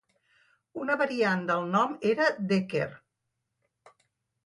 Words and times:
Una 0.85 0.95
variant 1.01 1.45
del 1.51 1.69
nom 1.77 1.95
era 2.15 2.33
"Decherd". 2.55 3.97